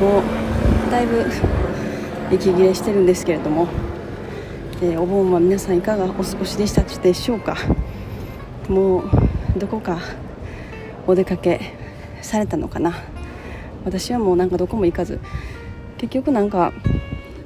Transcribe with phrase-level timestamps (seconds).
[0.00, 1.24] もうだいぶ
[2.32, 3.68] 息切れしてるんですけれども、
[4.82, 7.56] えー、お盆は皆さんいかがお過ごしでしたでしょうか？
[8.68, 9.04] もう
[9.58, 9.98] どこか
[11.06, 11.60] お出かけ
[12.22, 12.94] されたのかな？
[13.84, 15.20] 私はもうなんかどこも行かず
[15.98, 16.72] 結局なんか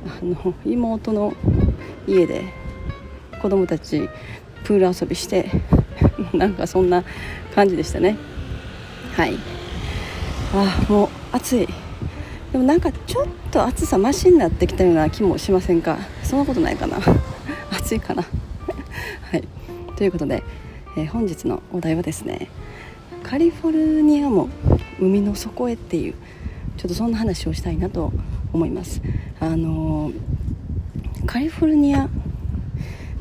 [0.06, 1.34] あの妹の
[2.06, 2.44] 家で
[3.42, 4.08] 子供たち
[4.64, 5.50] プール遊びして
[6.32, 7.02] なんかそんな
[7.54, 8.16] 感じでしたね。
[9.16, 9.34] はい。
[10.54, 11.68] あもう暑い。
[12.52, 15.98] でもなんかちょっと暑さマシになってきたような気もしませんか？
[16.22, 16.98] そんなことないかな。
[17.70, 18.22] 暑いかな。
[19.30, 19.44] はい。
[19.96, 20.42] ということで、
[20.96, 22.48] えー、本日のお題はですね
[23.22, 24.48] カリフォルニアも
[24.98, 26.14] 海の底へっていう
[26.78, 28.12] ちょっとそんな話をしたいなと
[28.52, 29.02] 思います。
[29.40, 32.08] あのー、カリフォルニア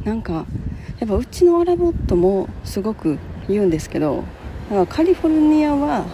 [0.05, 0.45] なんか
[0.99, 4.23] やっぱうちのアラボットもすごく言うんですけど
[4.89, 6.05] カリフォルニアは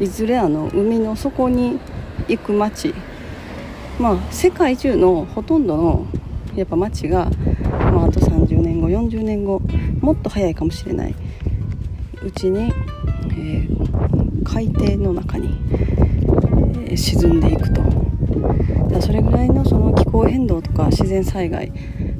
[0.00, 1.78] いずれあの海の底に
[2.28, 2.94] 行く街。
[3.98, 6.06] まあ世界中のほとんどの
[6.56, 7.30] やっぱ街が、
[7.92, 9.60] まあ、あと30年後40年後
[10.00, 11.14] もっと早いかもしれない。
[12.24, 12.72] うちに、
[13.30, 15.58] えー、海底の中に、
[16.86, 17.82] えー、沈んでいくと。
[18.88, 21.72] だそれぐらいのその気候変動とか自然災害、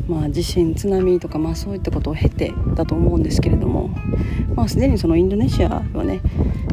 [0.08, 3.90] まあ、地震津波とか、まあ、そういったことを経てだと思うんですけれども、
[4.54, 6.20] まあ、すでにそのインドネシアはね、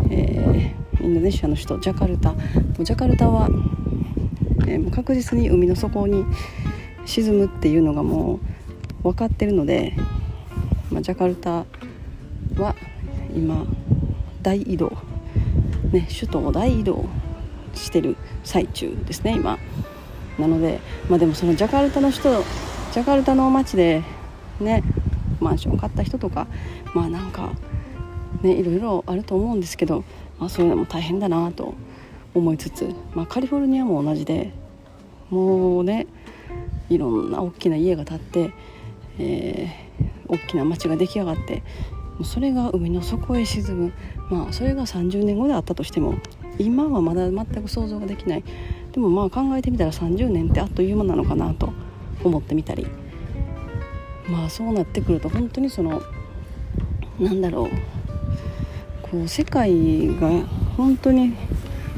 [0.10, 2.34] えーインドネシアの首都ジャカルタ。
[2.80, 3.50] ジャカルタは、
[4.68, 6.26] えー、確実に海の底に
[7.06, 8.40] 沈むっていうのがも
[9.02, 9.94] う分かってるので、
[10.92, 11.66] まあ、ジャカルタ
[12.56, 12.76] は
[13.34, 13.66] 今
[14.42, 14.92] 大移動、
[15.92, 17.06] ね、首都を大移動
[17.74, 19.58] してる最中ですね今。
[20.38, 20.80] なので
[21.10, 22.44] まあでもそのジャカルタの人
[22.94, 24.04] ジャカルタの街で
[24.60, 24.84] ね
[25.40, 26.48] マンション買った人とか
[26.94, 27.52] まあなんか
[28.42, 30.04] ねいろいろあると思うんですけど
[30.40, 31.76] まあ、そういうのも大変だなと
[32.34, 34.52] 思いつつ、まあ、カリフォルニアも同じで
[35.30, 36.08] もうね
[36.90, 38.52] いろんな大きな家が建って、
[39.20, 41.62] えー、大きな町が出来上がって
[42.24, 43.94] それが海の底へ沈む。
[44.30, 46.16] まあそれが30年後であったとしても
[46.58, 48.44] 今はまだ全く想像ができない。
[48.92, 51.72] でもまあ考えてみたら30年ってあっという間なのかなと
[52.22, 52.88] 思ってみたり。
[54.28, 56.02] まあそうなってくると本当にその
[57.22, 57.99] なんだろう。
[59.12, 60.30] こう世界が
[60.78, 61.34] 本当に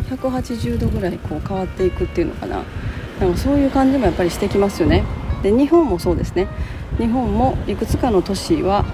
[0.10, 2.64] 180度ぐらいこう変わっていくっていうのかな。
[3.20, 5.04] なんかそういう感じもやっぱりしてきますよね。
[5.44, 6.48] で日本もそうですね。
[6.98, 8.86] 日本もいくつかの都市は、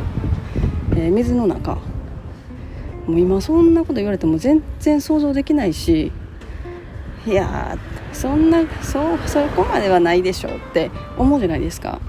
[0.92, 1.78] えー、水の中。
[3.08, 6.12] もう今そんなこと言われても全然想像できないし
[7.26, 7.78] いや
[8.12, 12.02] そんなそうそこまではないでしょうって思うじゃないですか。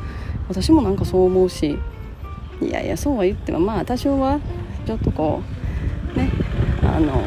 [0.49, 1.79] 私もなんかそう思うし
[2.61, 4.41] いやいやそうは言ってもまあ多少は
[4.87, 5.58] ちょっとこう
[6.15, 6.31] ね
[6.83, 7.23] あの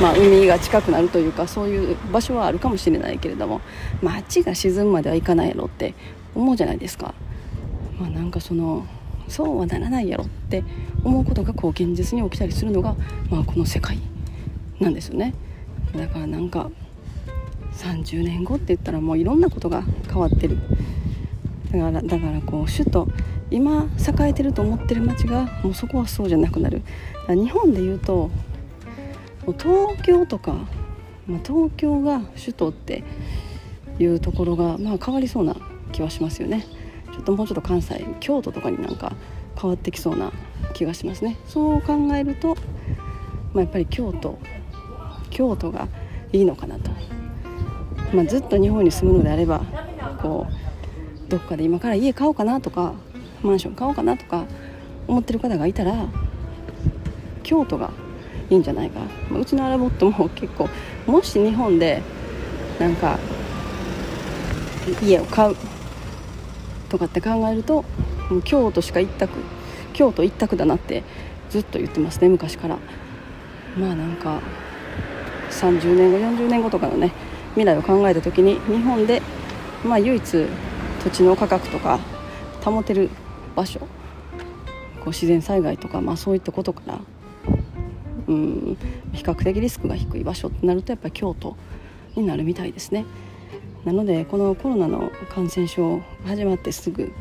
[0.00, 3.60] まあ、海が近くなるというかそういう場所はあるかもしれないけれども
[4.02, 5.94] 街が沈むまではいかないやろって
[6.34, 7.14] 思うじゃないですか、
[7.98, 8.86] まあ、なんかその
[9.28, 10.64] そうはならないやろって
[11.04, 12.96] 思うことがこう現実に起きたりするのが、
[13.30, 13.98] まあ、この世界
[14.80, 15.34] なんですよね。
[15.96, 16.70] だからなんか
[17.72, 20.58] 30年後って言ったらもういろんなことが変わってる。
[21.70, 23.08] だからだからこう首都
[23.54, 26.82] 今栄えてると思ってる街がもうそこはそうじゃなくなる。
[27.28, 28.30] 日本でいうと
[29.58, 30.52] 東京とか、
[31.26, 33.04] まあ、東京が首都って
[33.98, 35.56] いうところが、まあ、変わりそうな
[35.92, 36.66] 気はしますよね。
[37.12, 39.12] ちょっともうちょっと関西京都とかになんか
[39.60, 40.32] 変わってきそうな
[40.72, 41.36] 気がしますね。
[41.46, 42.56] そう考えると、
[43.52, 44.38] まあ、やっぱり京都
[45.30, 45.86] 京都が
[46.32, 46.90] いいのかなと、
[48.12, 49.60] まあ、ずっと日本に住むのであれば
[50.20, 50.46] こ
[51.26, 52.94] うどっかで今から家買おうかなとか
[53.46, 54.44] マンション買おうかなとか
[55.06, 56.06] 思ってる方がいたら
[57.42, 57.90] 京都が
[58.50, 59.00] いいんじゃないか。
[59.32, 60.68] うちのアラボットも結構
[61.06, 62.02] もし日本で
[62.78, 63.18] なんか
[65.02, 65.56] 家を買う
[66.88, 67.84] とかって考えると
[68.30, 69.32] もう京都しか一択
[69.92, 71.02] 京都一択だなって
[71.50, 72.78] ずっと言ってますね昔から。
[73.78, 74.40] まあなんか
[75.50, 77.12] 30年後40年後とかのね
[77.54, 79.22] 未来を考えた時に日本で
[79.84, 80.46] まあ唯一
[81.02, 81.98] 土地の価格とか
[82.64, 83.10] 保てる
[83.54, 83.86] 場所こ
[85.06, 87.00] う自然災害とか、まあ、そういったことから
[88.26, 88.76] うん
[89.12, 91.56] 比較的リスクが低い場所ってなるとやっぱり京都
[92.16, 93.04] になるみたいですね。
[93.84, 97.12] なのでこのコロナの感染症始まってすぐ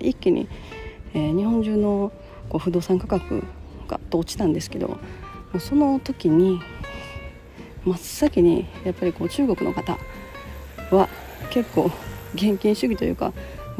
[0.00, 0.48] 一気に、
[1.14, 2.12] えー、日本中の
[2.48, 3.42] こう不動産価格
[3.88, 4.98] がと落ちたんですけど
[5.58, 6.60] その時に
[7.84, 9.98] 真っ先にやっぱりこう中国の方
[10.92, 11.08] は
[11.50, 11.90] 結構
[12.34, 13.32] 現金主義というか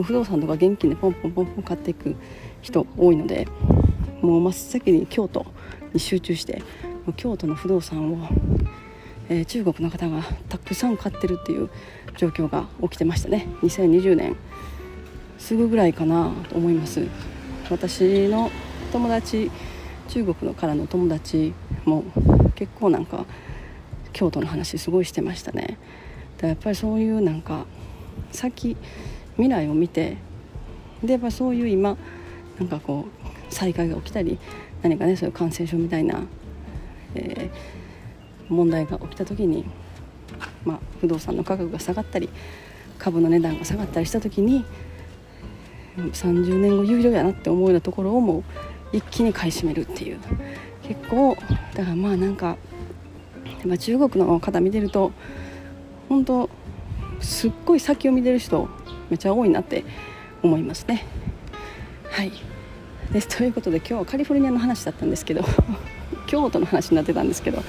[0.02, 2.16] 不動産とか現金でポンポンポンポン買っていく
[2.62, 3.46] 人多いので
[4.20, 5.46] もう真っ先に京都
[5.92, 6.62] に集中して
[7.16, 8.28] 京都の不動産を、
[9.28, 11.70] えー、中国の方がたくさん買ってるっていう
[12.16, 13.46] 状況が起きてましたね。
[13.62, 14.36] 2020年
[15.38, 17.06] すぐぐらいかなと思います。
[17.70, 18.50] 私の
[18.92, 19.50] 友達
[20.08, 21.54] 中国のからの友達
[21.84, 22.04] も
[22.54, 23.24] 結構なんか
[24.12, 25.78] 京都の話すごいしてましたね。
[26.38, 27.66] だやっぱりそういうなんか
[28.32, 28.76] 先
[29.38, 30.18] 未来を見て
[31.02, 31.96] でやっぱそういう今
[32.58, 33.06] なんかこ
[33.50, 34.38] う災害が起きたり
[34.82, 36.20] 何かねそういう感染症みたいな、
[37.14, 39.64] えー、問題が起きた時に、
[40.64, 42.28] まあ、不動産の価格が下がったり
[42.98, 44.64] 株の値段が下がったりした時に
[45.96, 48.44] 30年後有料やなって思うようなところをもう
[48.92, 50.18] 一気に買い占めるっていう。
[50.82, 51.36] 結構
[51.74, 52.56] だからまあなんか、
[53.78, 55.12] 中国の方見てると
[56.08, 56.48] 本当
[57.20, 58.68] すっごい先を見てる人
[59.10, 59.84] めっちゃ多いなって
[60.42, 61.04] 思いますね。
[62.10, 62.32] はい。
[63.12, 63.28] です。
[63.28, 65.42] ということで今日はカリフォルニアの話だったんですけど
[66.26, 67.62] 京都の話になってたんですけど、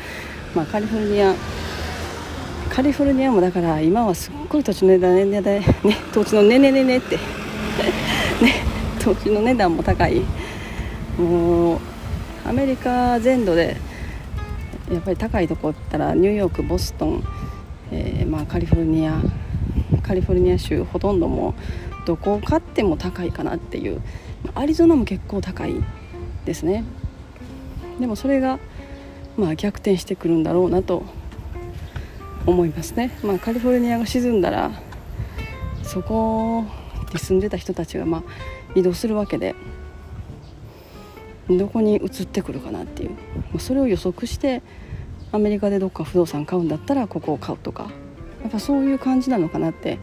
[0.53, 1.33] まあ、カリフォルニア
[2.69, 5.61] カリフォルニアもだから今はすっごい土地の値段ねね
[6.13, 7.17] 土地のねねねねって。
[8.41, 8.53] ね
[8.99, 10.21] 土地の値段も高い。
[11.17, 11.79] もう
[12.45, 13.75] アメリカ全土で
[14.91, 17.23] やっぱり高いとこったらニューヨークボストン、
[17.91, 19.21] えー、まあ、カリフォルニア
[20.03, 21.53] カリフォルニア州ほとんども
[22.05, 24.01] どこを買っても高いかなっていう
[24.55, 25.75] アリゾナも結構高い
[26.45, 26.83] ですね。
[27.99, 28.59] でもそれが
[29.37, 31.03] まあ逆転してくるんだろうなと
[32.45, 34.71] 思いますね、まあ、カリフォルニアが沈んだら
[35.83, 36.65] そこ
[37.13, 38.23] に住んでた人たちがまあ
[38.75, 39.55] 移動するわけで
[41.49, 43.11] どこに移ってくるかなっていう
[43.53, 44.61] まそれを予測して
[45.31, 47.91] アメリカでどっか不動産買うんだったらここを買うとか
[48.41, 49.99] やっぱそういう感じなのかなって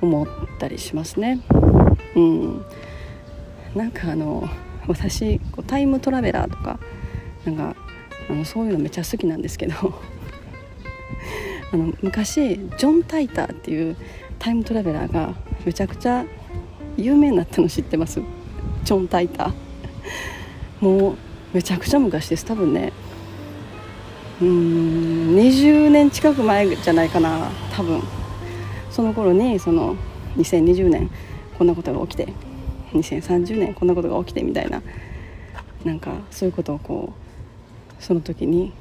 [0.00, 0.26] 思っ
[0.58, 1.40] たりしますね。
[2.14, 2.64] うん、
[3.74, 4.48] なんかあの
[4.86, 6.78] 私こうタイムトラベラーとか
[7.44, 7.76] なんか
[8.30, 9.74] あのそういうのめっちゃ好きなんですけど
[11.72, 13.96] あの昔ジョン・タイターっていう
[14.38, 15.34] タイムトラベラーが
[15.64, 16.24] めちゃくちゃ
[16.96, 18.20] 有名になったの知ってます？
[18.84, 21.14] ジョン・タイターもう
[21.52, 22.92] めちゃくちゃ昔です多分ね。
[24.40, 28.02] うん20年近く前じゃないかな多分。
[28.90, 29.96] その頃にその
[30.36, 31.10] 2020年
[31.56, 32.32] こんなことが起きて
[32.92, 34.82] 2030年こんなことが起きてみたいな
[35.84, 38.72] なんかそういうことをこうその時に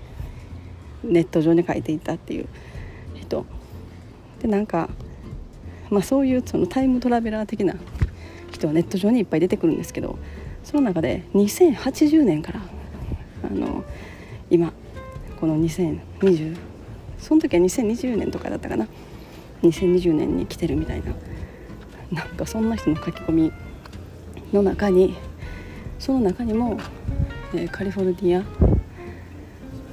[1.04, 2.48] ネット上に書いていたっていう
[3.16, 3.46] 人。
[4.42, 4.90] でなんか、
[5.90, 7.76] まあ、そういうそのタイムトラベラー的な
[8.52, 10.18] 人はネット上にいっぱい出てくるんですけど
[10.64, 12.62] その中で2080年から
[13.44, 13.84] あの
[14.50, 14.74] 今
[15.40, 16.58] この2020
[17.20, 18.88] その時は2020年とかだったかな。
[19.64, 21.14] 2020年に来てるみたいな。
[22.12, 23.52] なんかそんな人の書き込み
[24.54, 25.16] の中に
[26.00, 26.80] その中にも、
[27.54, 28.44] えー、カリフォルニア。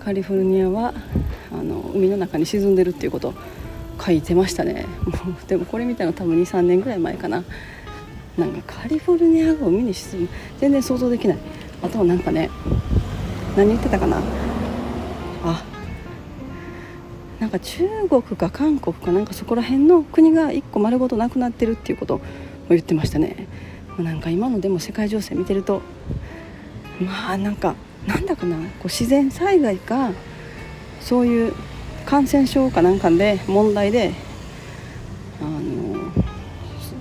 [0.00, 0.92] カリフォルニアは
[1.50, 3.32] あの海の中に沈んでるっていうこと
[4.04, 4.86] 書いてましたね。
[5.24, 7.42] も うでもこれ見たの多分23年ぐらい前かな。
[8.36, 10.28] なんかカリフォルニアが海に沈む。
[10.58, 11.38] 全然想像できない。
[11.82, 12.50] あとはなんかね
[13.56, 14.20] 何言ってたかな。
[15.44, 15.62] あ
[17.40, 22.20] なんか中国か韓国かなんかそこら辺の国が1個丸ごとなくなってるっていうことを
[22.70, 23.46] 言ってましたね。
[23.98, 25.80] なんか今のでも世界情勢見てると
[27.00, 27.76] まあなんか
[28.08, 30.10] なんだかなこう自然災害か
[31.00, 31.54] そういう
[32.06, 34.12] 感染症かなんかで問題で
[35.40, 36.00] あの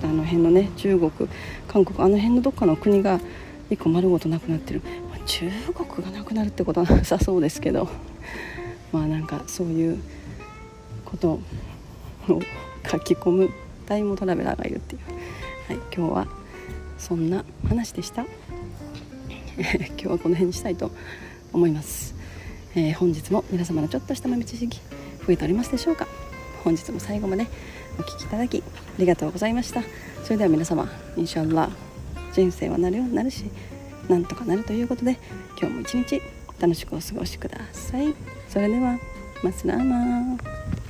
[0.02, 1.10] あの辺のね中国
[1.66, 3.18] 韓国あの辺のどっかの国が
[3.70, 7.88] 1個丸ごとなくなってる、まあ、中国がなくなるってことはなさそうですけど。
[8.94, 9.98] まあなんかそういう
[11.04, 11.40] ことを
[12.88, 13.50] 書き込む
[13.86, 15.00] タイムトラベラーがいるっていう、
[15.68, 16.28] はい、今日は
[16.96, 18.22] そんな話でした。
[19.58, 20.90] 今日はこの辺にしたいと
[21.52, 22.12] 思います、
[22.74, 24.80] えー、本日も皆様のちょっとした豆知識
[25.24, 26.06] 増えておりますでしょうか？
[26.62, 27.46] 本日も最後まで
[27.98, 28.62] お聴きいただきあ
[28.98, 29.82] りがとうございました。
[30.22, 31.70] それでは皆様インシャアラ
[32.32, 33.44] 人生はなるようになるし
[34.08, 35.18] なんとかなるということで
[35.60, 36.22] 今日も一日
[36.60, 38.33] 楽しくお過ごしください。
[38.54, 38.96] それでは
[39.42, 40.83] マスラーマー。